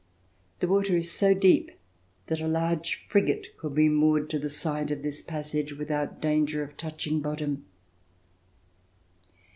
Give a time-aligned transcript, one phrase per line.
[0.61, 1.69] The water is so deep
[2.25, 6.63] that a large frigate could be moored to the side of this passage without danger
[6.63, 7.65] of touching bottom.